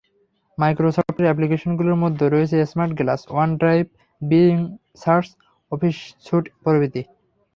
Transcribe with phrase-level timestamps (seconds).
[0.57, 3.85] মাইক্রোসফটের অ্যাপ্লিকেশনগুলোর মধ্যে রয়েছে SmartGlass, OneDrive,
[4.21, 4.53] Bing
[4.95, 5.27] search,
[5.71, 7.01] Office suite প্রভৃতি।